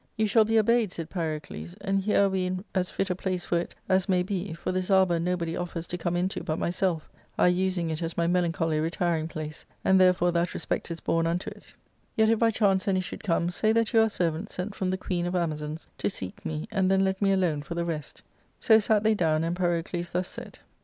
"You 0.17 0.25
shall 0.25 0.45
be 0.45 0.57
obeyed," 0.57 0.91
said 0.91 1.11
Pyrocles;" 1.11 1.75
and 1.87 2.01
here 2.01 2.21
are 2.23 2.29
we 2.29 2.47
in 2.47 2.65
as 2.73 2.89
fit 2.89 3.11
a 3.11 3.15
place 3.15 3.45
for 3.45 3.59
it 3.59 3.75
as 3.87 4.09
may 4.09 4.23
be, 4.23 4.51
for 4.51 4.71
this 4.71 4.89
arbour 4.89 5.19
nobody 5.19 5.55
offers 5.55 5.85
to 5.85 5.97
come 5.99 6.15
into 6.15 6.43
but 6.43 6.57
myself, 6.57 7.07
I 7.37 7.49
using 7.49 7.91
it 7.91 8.01
as 8.01 8.17
my 8.17 8.25
melancholy 8.25 8.79
retiring 8.79 9.27
place, 9.27 9.63
and 9.85 10.01
therefore 10.01 10.31
that 10.31 10.55
respect 10.55 10.89
is 10.89 11.01
borne 11.01 11.27
unto 11.27 11.51
it; 11.51 11.75
yet 12.15 12.29
if 12.31 12.39
by 12.39 12.49
chance 12.49 12.87
any 12.87 12.99
should 12.99 13.23
come, 13.23 13.43
y 13.45 13.49
say 13.51 13.71
that 13.73 13.93
you 13.93 13.99
are 13.99 14.05
a 14.05 14.09
servant 14.09 14.49
sent 14.49 14.73
from 14.73 14.89
the 14.89 14.97
Queen 14.97 15.27
of 15.27 15.35
Amazons 15.35 15.85
to 15.99 16.09
seek 16.09 16.43
me, 16.43 16.67
and 16.71 16.89
then 16.89 17.03
let 17.05 17.21
me 17.21 17.31
alone 17.31 17.61
for 17.61 17.75
the 17.75 17.85
rest" 17.85 18.23
So 18.59 18.79
sat 18.79 19.03
the/ 19.03 19.13
'^own, 19.15 19.43
and 19.43 19.55
Pyrocles 19.55 20.09
thus 20.13 20.27
said: 20.27 20.45
F 20.45 20.45
2 20.45 20.47
68 20.47 20.47
ARCADIA.— 20.47 20.51
Book 20.53 20.59
I. 20.63 20.69